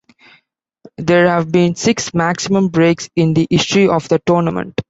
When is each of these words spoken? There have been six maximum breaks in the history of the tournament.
There 0.97 1.27
have 1.29 1.51
been 1.51 1.75
six 1.75 2.11
maximum 2.11 2.69
breaks 2.69 3.07
in 3.15 3.35
the 3.35 3.45
history 3.51 3.87
of 3.87 4.09
the 4.09 4.17
tournament. 4.25 4.73